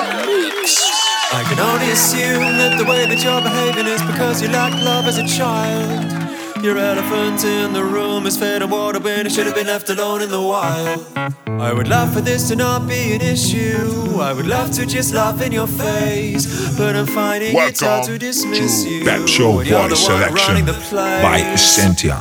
[0.00, 5.06] I can only assume that the way that you're behaving is because you lacked love
[5.06, 6.62] as a child.
[6.62, 9.88] Your elephant in the room is fed on water when it should have been left
[9.90, 11.06] alone in the wild.
[11.46, 14.20] I would love for this to not be an issue.
[14.20, 18.18] I would love to just laugh in your face, but I'm finding it's hard to
[18.18, 19.04] dismiss to you.
[19.04, 21.40] Pep Show when you're the one Selection by.
[21.54, 22.20] Essentia.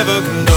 [0.00, 0.49] Never condone.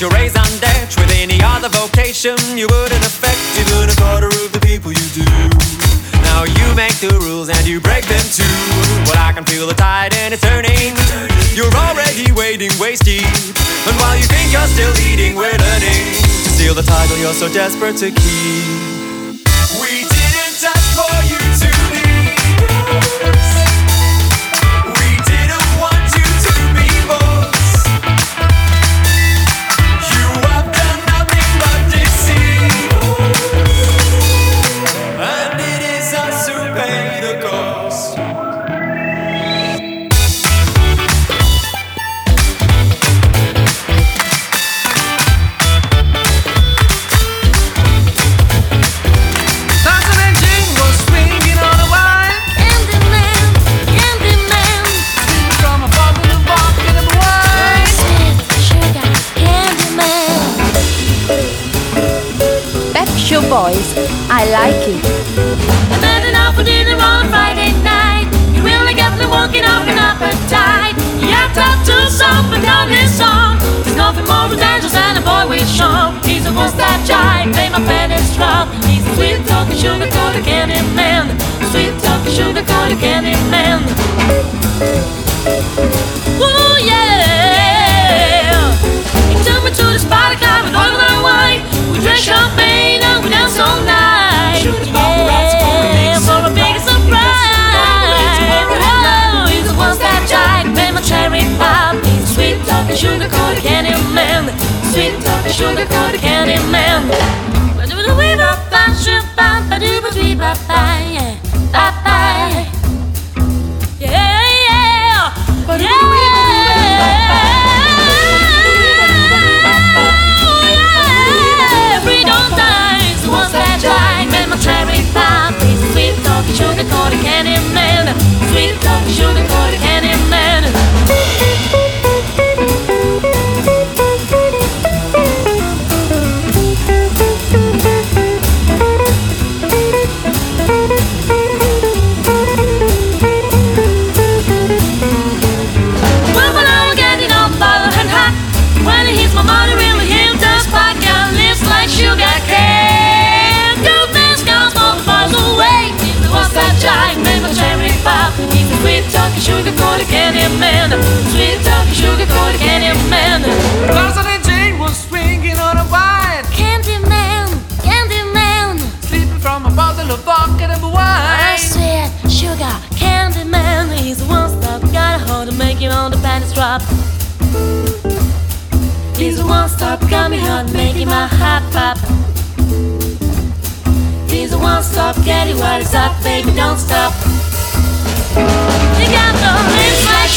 [0.00, 1.00] Your raison d'etre?
[1.00, 5.26] With any other vocation, you wouldn't affect even a quarter of the people you do.
[6.22, 8.44] Now you make the rules and you break them too.
[9.06, 10.94] Well, I can feel the tide and it's turning.
[11.54, 13.26] You're already wading waist deep.
[13.26, 16.04] And while you think you're still leading, we're learning
[16.44, 19.07] to steal the title you're so desperate to keep.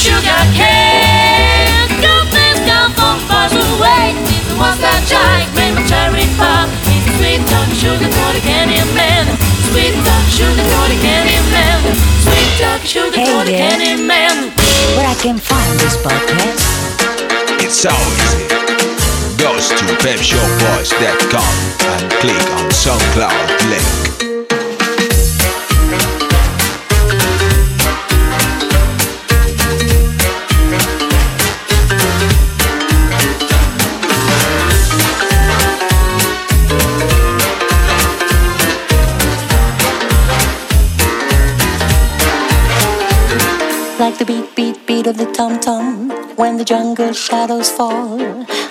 [0.01, 1.85] Sugar cane.
[2.01, 4.17] Good things come from far away.
[4.25, 6.65] He's the one stop, jive, make my cherry pop.
[6.89, 9.25] He's a sweet talking sugar coated candy man.
[9.69, 11.77] Sweet talking sugar coated candy man.
[12.25, 13.69] Sweet talking sugar Hey coated there.
[13.69, 14.49] candy man.
[14.97, 16.65] Where I can find this podcast?
[17.61, 18.49] It's so easy.
[19.37, 21.53] Goes to pepshowboys.com
[21.93, 24.30] and click on SoundCloud link.
[45.41, 48.17] Tom tom when the jungle shadows fall.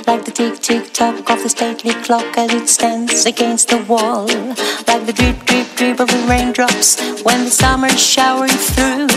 [0.07, 4.27] Like the tick, tick, tock of the stately clock as it stands against the wall.
[4.87, 6.89] Like the drip, drip, drip of the raindrops
[7.25, 9.09] when the summer's showering through.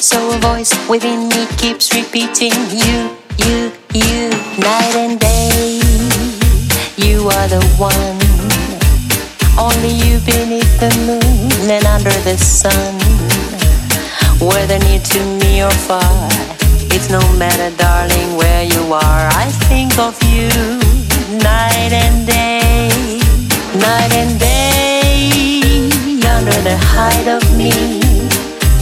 [0.00, 2.56] So a voice within me keeps repeating
[2.86, 2.98] you,
[3.44, 3.58] you,
[3.92, 5.82] you, night and day.
[6.96, 8.20] You are the one.
[9.60, 12.94] Only you beneath the moon and under the sun.
[14.40, 16.61] Whether near to me or far,
[17.02, 19.26] it's no matter, darling, where you are.
[19.34, 20.48] I think of you
[21.42, 23.18] night and day,
[23.74, 25.90] night and day,
[26.22, 27.72] under the height of me.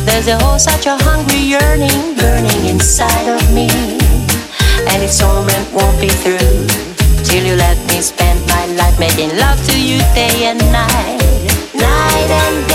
[0.04, 3.68] There's a whole such a hungry yearning burning inside of me,
[4.90, 6.66] and its torment won't be through
[7.24, 11.20] till you let me spend my life making love to you day and night,
[11.74, 12.69] night and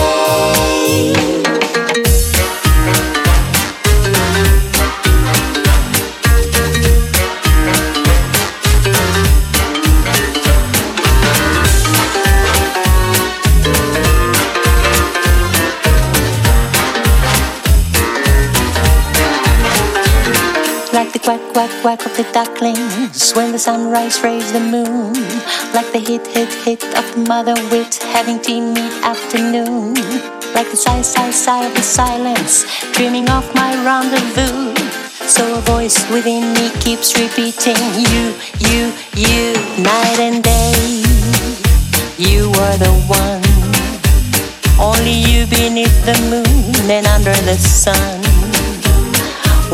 [21.68, 25.14] quack, quack, of the ducklings when the sunrise rays the moon.
[25.74, 29.94] Like the hit, hit, hit of the mother wit having tea mid afternoon.
[30.54, 34.76] Like the sigh, sigh, sigh of the silence dreaming of my rendezvous.
[35.28, 41.04] So a voice within me keeps repeating you, you, you, night and day.
[42.18, 43.44] You are the one.
[44.80, 48.15] Only you beneath the moon and under the sun.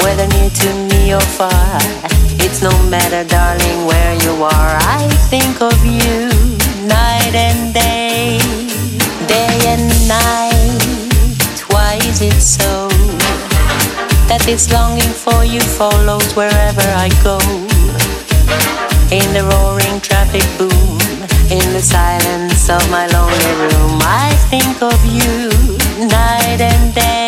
[0.04, 1.78] Whether near to me or far,
[2.44, 4.76] it's no matter, darling, where you are.
[5.00, 6.30] I think of you
[6.88, 8.40] night and day,
[9.28, 11.64] day and night.
[11.72, 12.90] Why is it so
[14.28, 17.38] that this longing for you follows wherever I go?
[19.12, 20.98] In the roaring traffic boom,
[21.52, 25.50] in the silence of my lonely room, I think of you
[26.08, 27.21] night and day,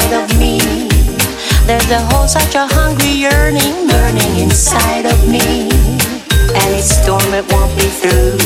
[0.00, 0.58] height of me.
[1.66, 5.70] There's a whole such a hungry yearning burning inside of me,
[6.54, 8.38] and its storm it won't be through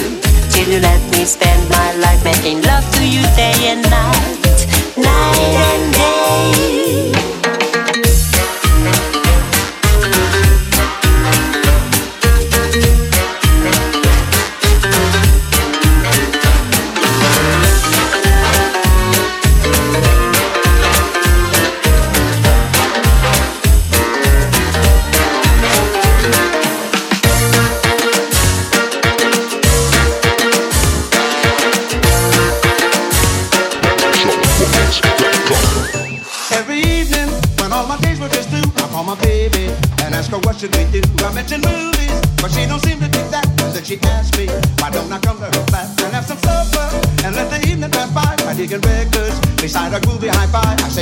[0.51, 5.55] till you let me spend my life making love to you day and night, night
[5.71, 7.34] and day.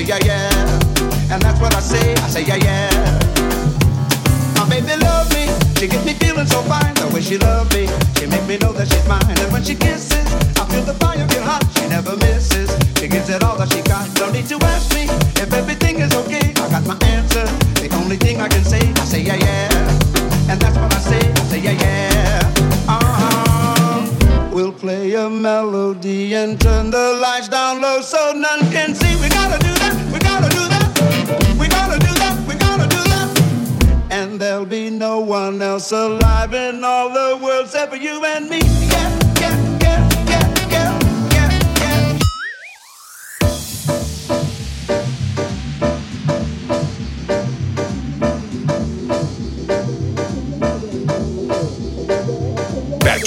[0.03, 2.15] say yeah yeah, and that's what I say.
[2.15, 2.91] I say yeah yeah.
[4.57, 5.47] My baby love me,
[5.79, 6.95] she gets me feeling so fine.
[6.95, 7.87] The way she love me,
[8.19, 9.39] she make me know that she's mine.
[9.39, 10.52] And when she kisses.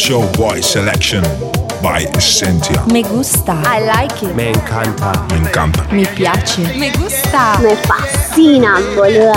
[0.06, 1.24] Show Boy Selection
[1.82, 2.86] by Essentia.
[2.94, 3.54] Me gusta.
[3.66, 4.36] I like it.
[4.36, 5.12] Me encanta.
[5.32, 5.84] Me encanta.
[5.92, 6.62] Mi piace.
[6.78, 7.58] Me gusta.
[7.60, 9.34] Me fascina, boludo.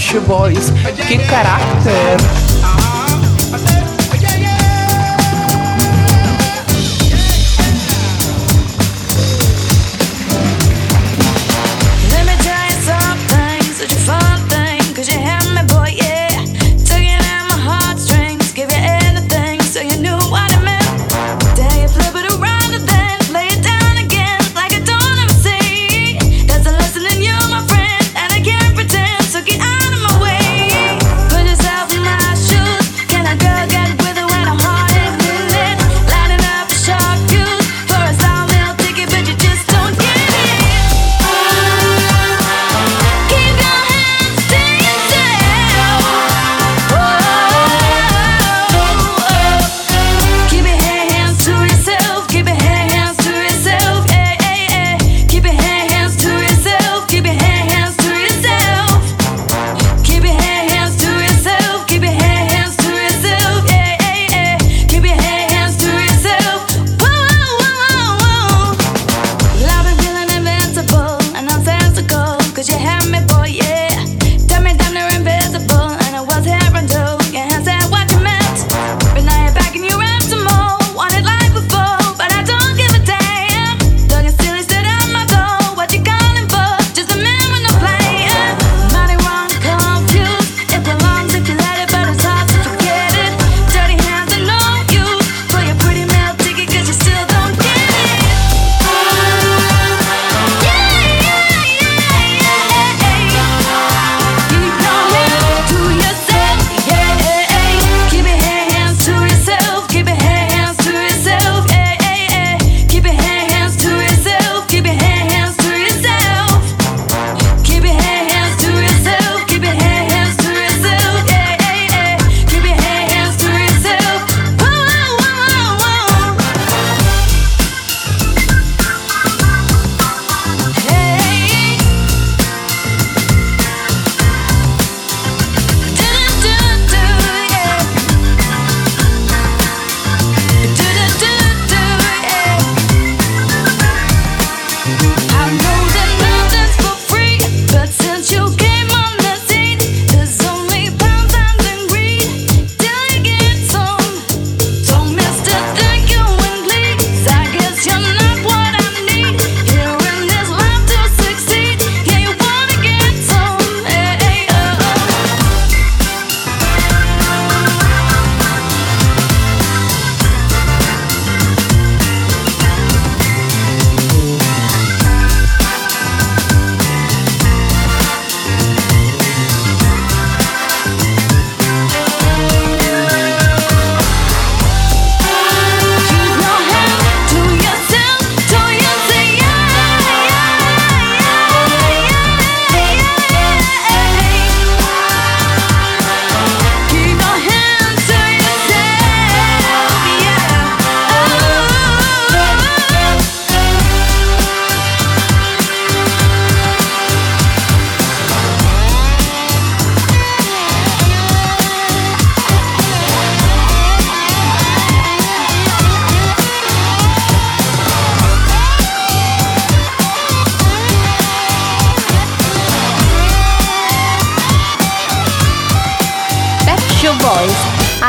[0.00, 0.70] Backstreet Boys.
[1.06, 2.29] Que caráter!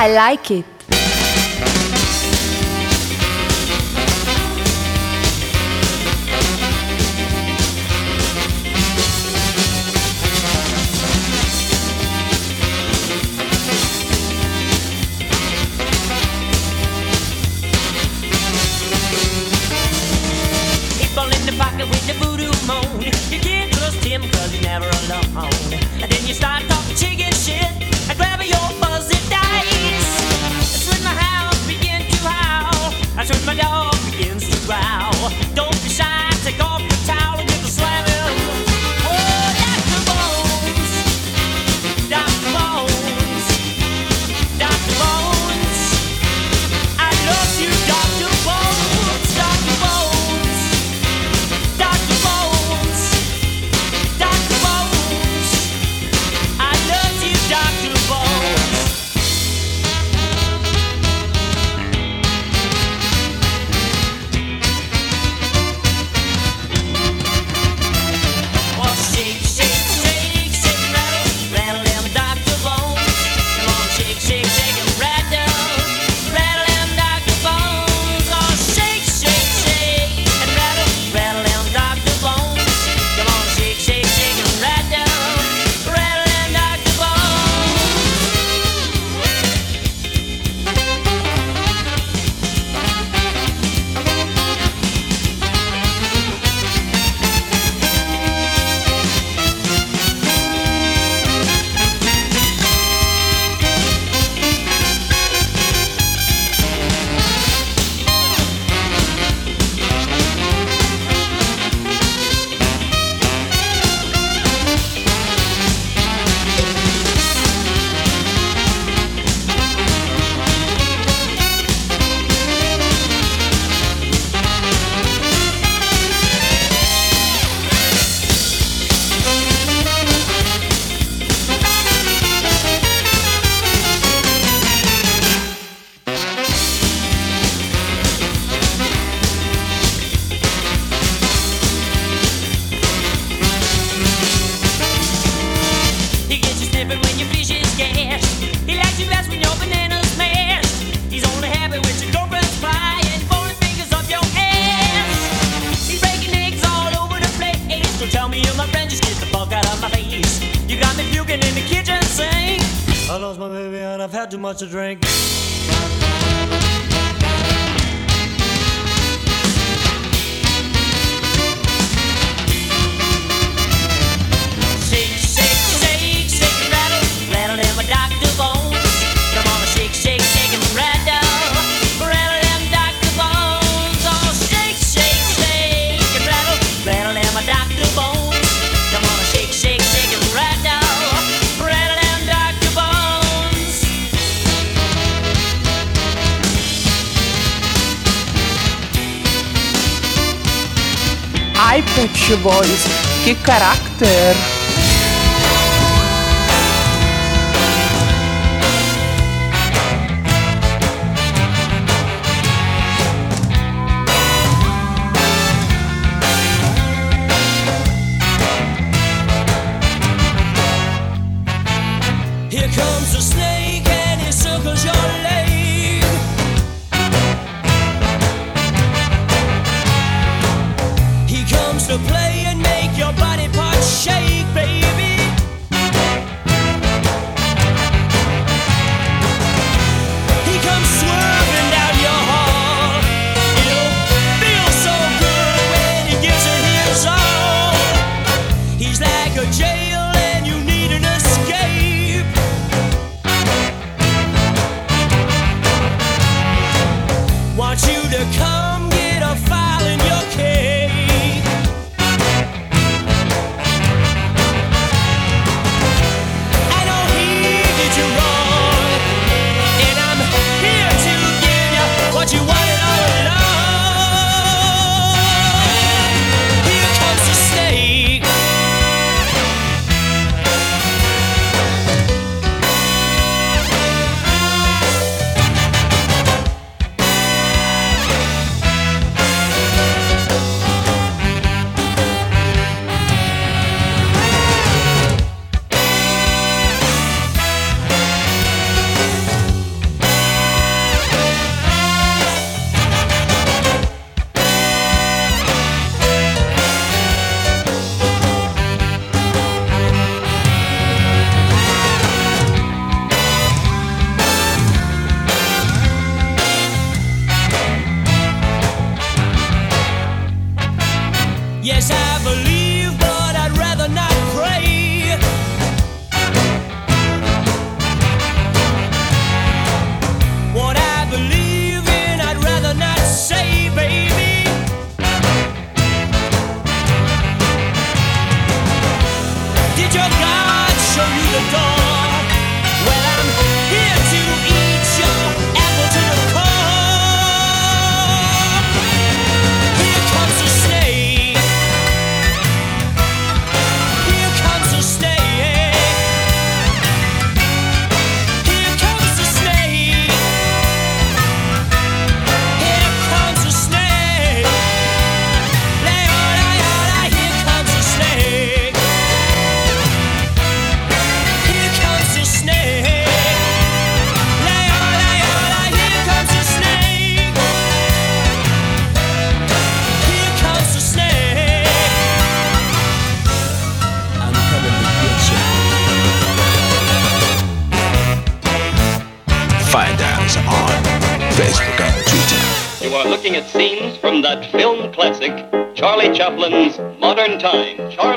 [0.01, 0.80] I like it.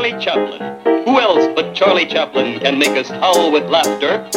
[0.04, 1.04] Charlie Chaplin.
[1.06, 4.28] Who else but Charlie Chaplin can make us howl with laughter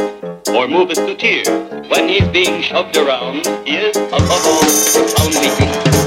[0.56, 1.49] or move us to tears
[1.89, 3.45] when he's being shoved around?
[3.67, 6.06] He is, above all, profoundly human.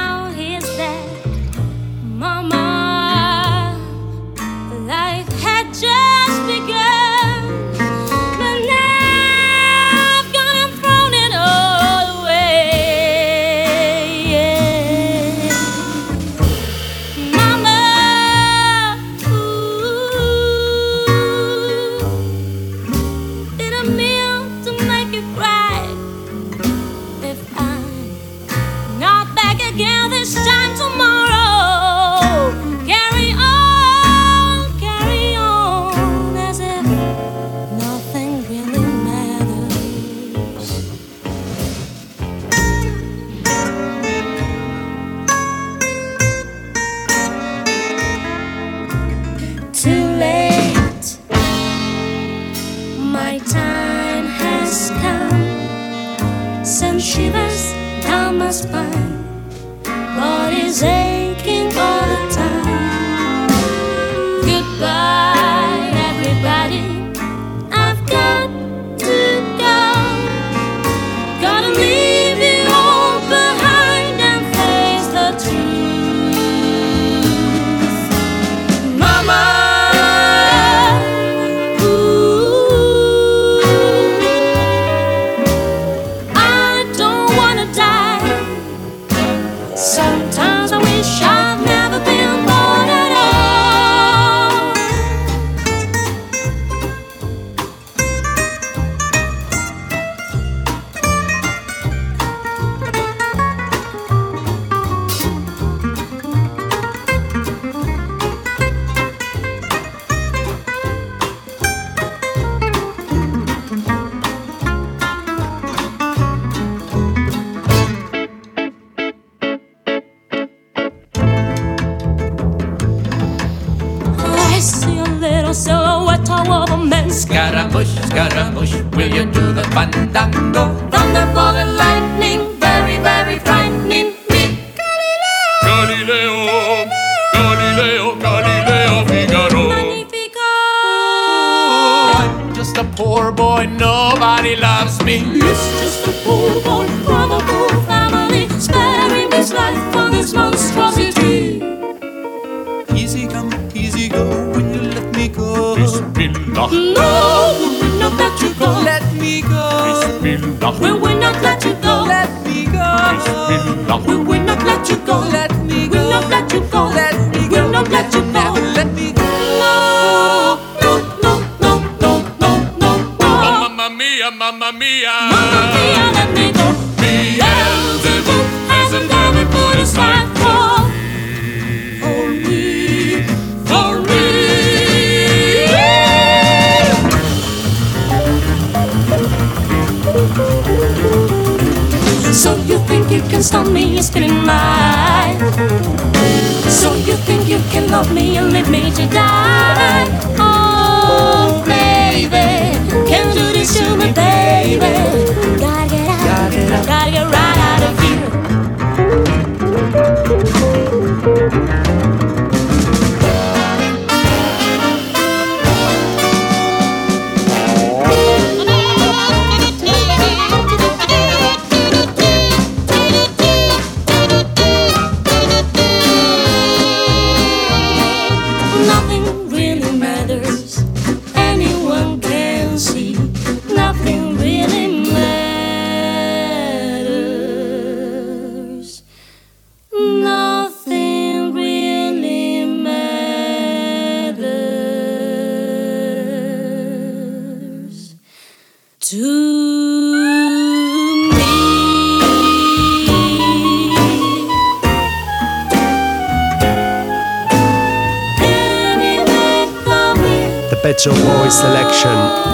[129.89, 130.80] Fandango?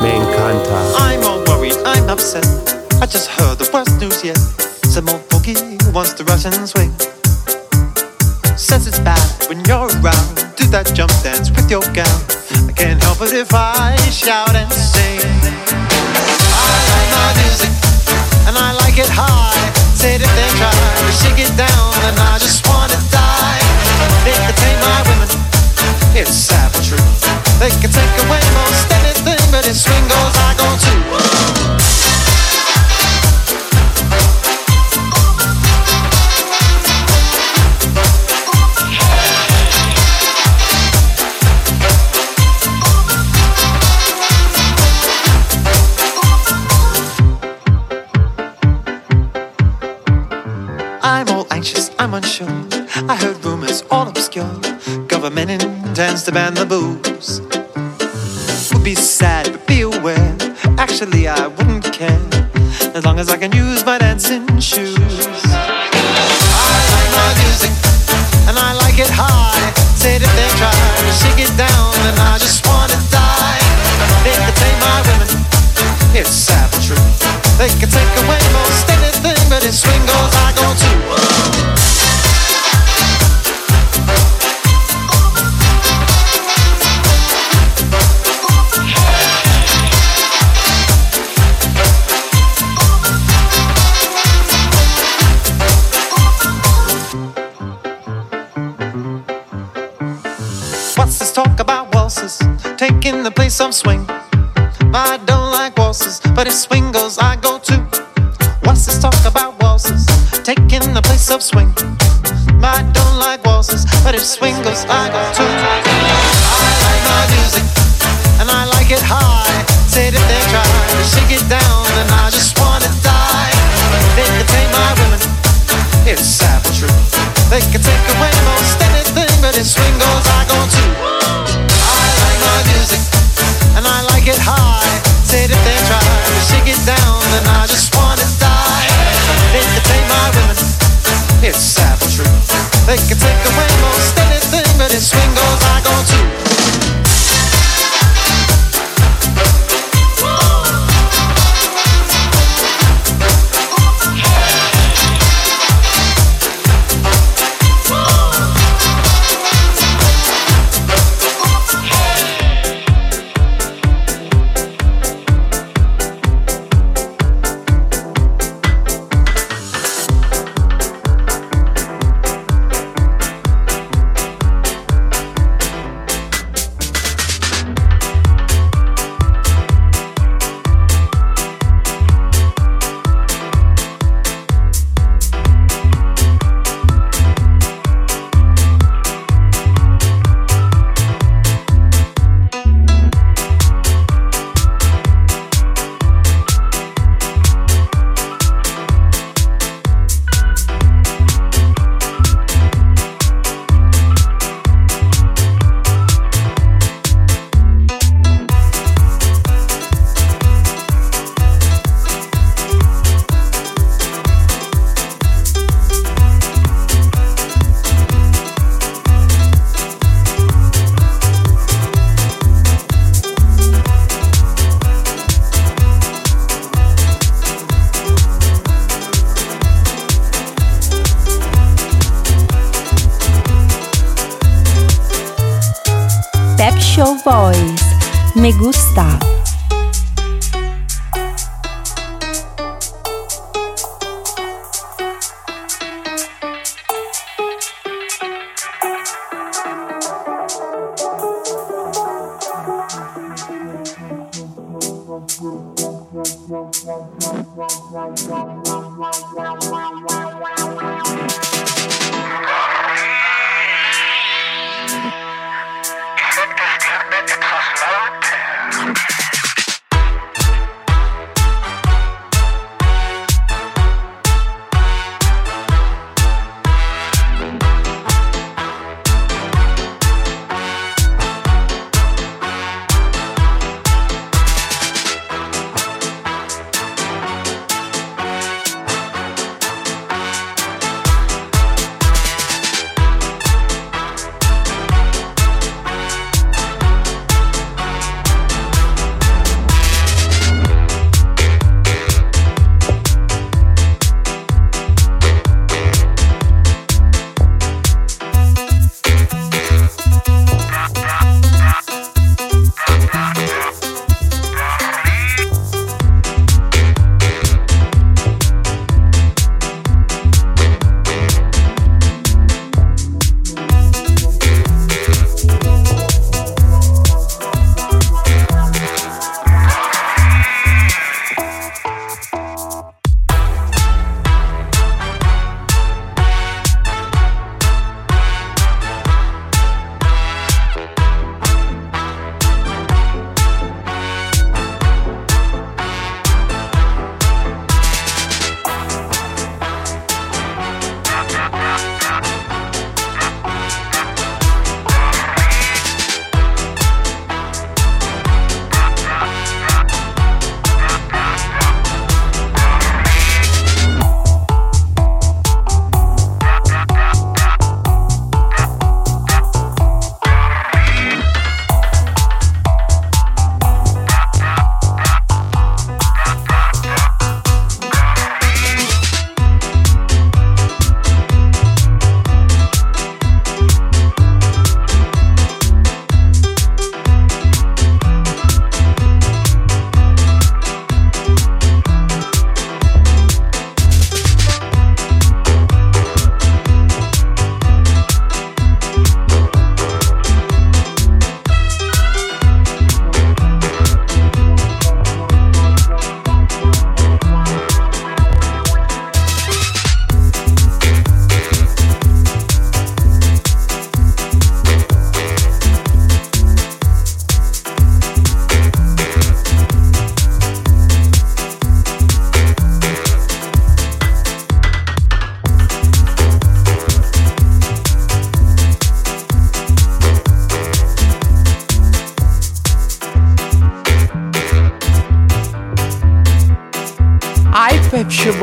[0.02, 0.78] Me encanta.
[0.98, 2.46] I'm all worried, I'm upset.
[3.02, 4.38] I just heard the worst news yet.
[4.86, 6.92] Some old boogie wants to rush and swing.
[8.58, 10.34] Says it's bad when you're around.
[10.58, 12.18] Do that jump dance with your gal.
[12.68, 15.22] I can't help it if I shout and sing.
[16.58, 17.74] I like my music
[18.48, 19.56] and I like it high.
[19.96, 22.67] Said if they try to shake it down, and I just
[51.04, 52.48] I'm all anxious, I'm unsure.
[53.10, 54.46] I heard rumors all obscure.
[55.10, 57.47] Government intends to ban the booze.
[58.88, 60.34] Be sad, but be aware.
[60.78, 62.24] Actually, I wouldn't care
[62.96, 64.96] as long as I can use my dancing shoes.
[64.96, 67.74] I like my music
[68.48, 69.76] and I like it high.
[70.00, 73.60] Said if they try to shake it down, then I just wanna die.
[74.24, 75.36] They can take my women,
[76.16, 76.96] it's sad but true.
[77.60, 81.77] They can take away most anything, but if swing goes, I go too.
[103.58, 103.87] Taking the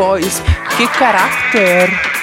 [0.05, 0.43] Boys,
[0.77, 2.14] que carácter!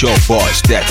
[0.00, 0.89] To pepshowboys.com and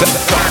[0.00, 0.47] boys.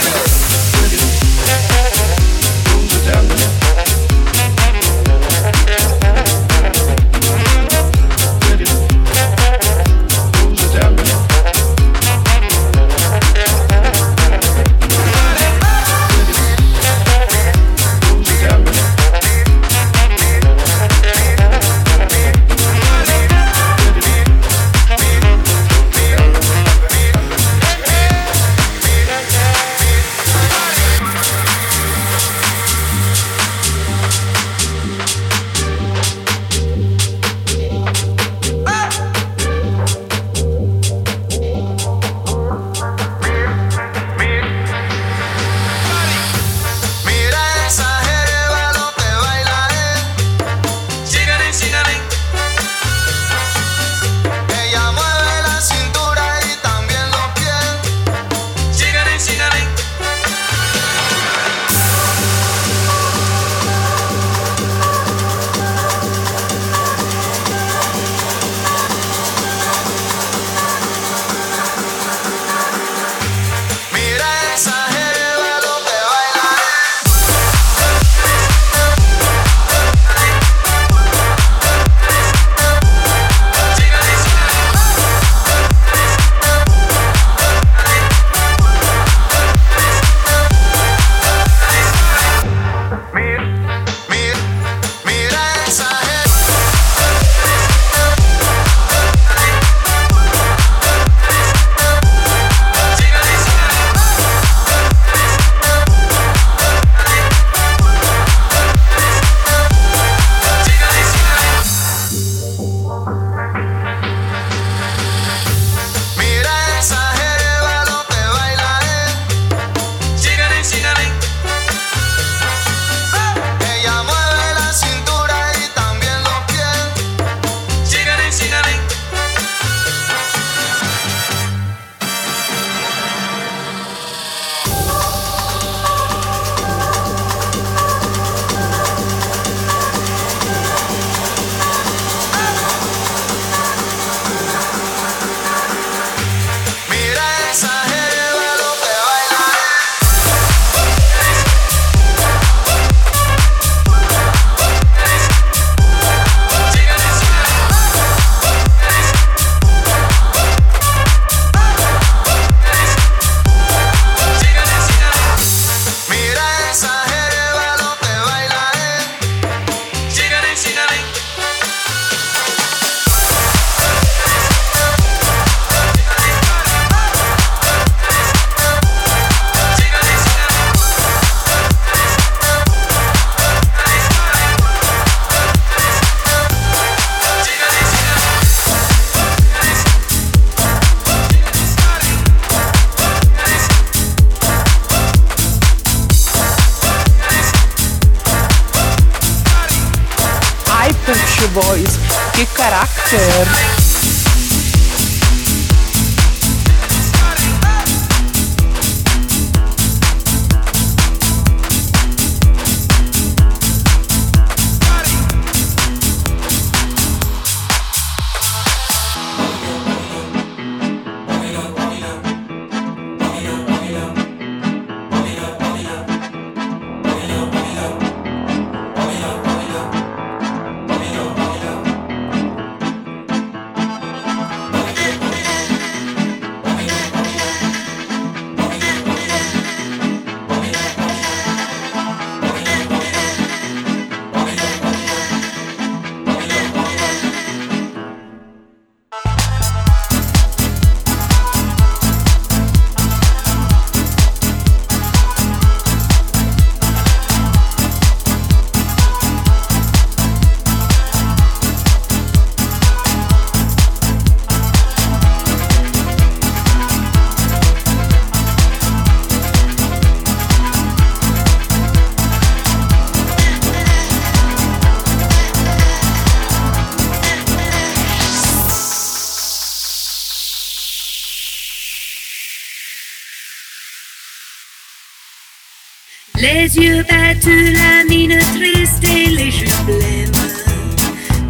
[286.68, 290.32] Les yeux battus, la mine triste et les joues blêmes.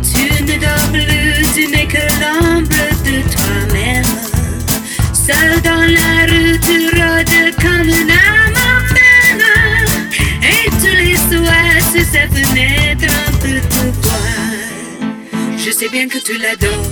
[0.04, 2.70] Tu ne dors plus, tu n'es que l'ombre
[3.04, 4.04] de toi-même.
[5.14, 8.78] Seul dans la rue, tu rôdes comme une âme en.
[10.44, 15.02] Et tous les soirs, sur sa fenêtre, on peut te voir.
[15.58, 16.92] Je sais bien que tu l'adores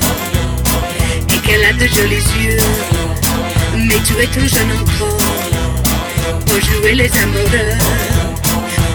[1.30, 2.58] et qu'elle a de jolis yeux.
[3.78, 5.65] Mais tu es trop jeune encore
[6.46, 7.78] pour jouer les amoureux.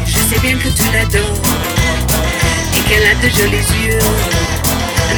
[0.07, 1.43] Je sais bien que tu l'adores
[2.77, 3.99] et qu'elle a de jolis yeux.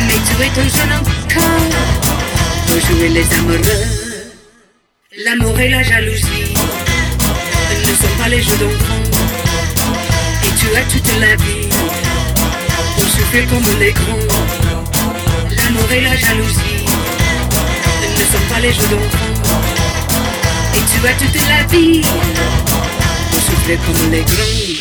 [0.07, 1.69] Mais tu es trop jeune encore
[2.67, 3.87] pour jouer les amoureux.
[5.25, 6.55] L'amour et la jalousie
[7.87, 9.03] ne sont pas les jeux d'enfant.
[10.45, 11.69] Et tu as toute la vie
[12.97, 14.27] pour souffrir comme les grands.
[15.57, 16.87] L'amour et la jalousie
[18.19, 19.42] ne sont pas les jeux d'enfant
[21.03, 22.01] vois toute la vie?
[23.33, 24.72] Vous soufflez comme les grands.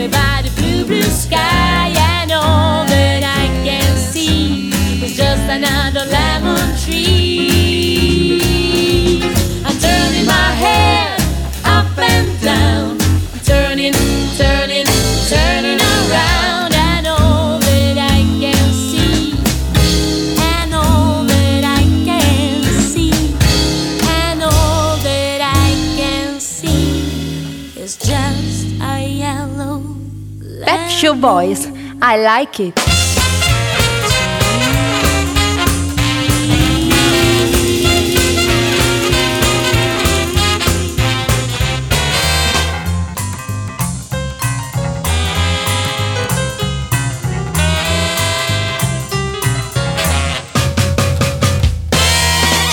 [0.00, 0.39] Me about
[31.00, 31.66] Pet voice.
[32.02, 32.78] I like it.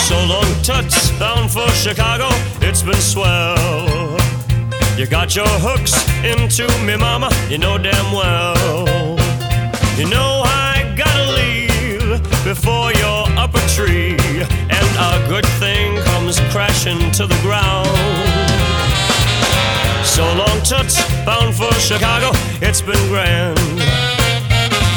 [0.05, 2.27] So long, Toots, bound for Chicago.
[2.59, 3.36] It's been swell.
[5.07, 7.29] You got your hooks into me, mama.
[7.47, 9.15] You know damn well.
[9.95, 14.19] You know I gotta leave before you're up a tree,
[14.67, 17.87] and a good thing comes crashing to the ground.
[20.03, 22.31] So long, Toots, bound for Chicago.
[22.59, 23.55] It's been grand.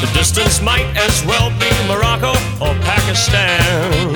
[0.02, 4.10] The distance might as well be Morocco or Pakistan.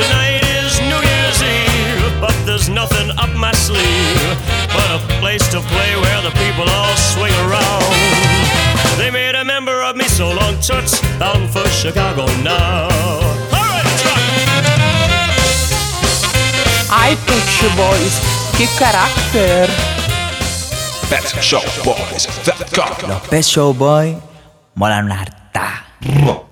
[0.00, 5.60] Tonight is New Year's Eve, but there's nothing up my sleeve but a place to
[5.60, 7.84] play where the people all swing around.
[8.98, 12.88] They made a member of me so long, toots, bound for Chicago now.
[12.88, 14.18] All right, let's rock.
[16.90, 18.20] Ai, Pep's Show Boys,
[18.56, 19.94] che carattere!
[21.08, 21.32] Pet
[23.06, 24.16] Los Pet Show Boy
[24.74, 26.43] molan una harta.